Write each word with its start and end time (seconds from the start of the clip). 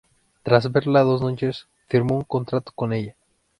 Tras 0.41 0.71
verla 0.71 1.03
dos 1.03 1.21
noches, 1.21 1.67
firmó 1.87 2.15
un 2.17 2.23
contrato 2.23 2.71
con 2.73 2.91
ella. 2.91 3.15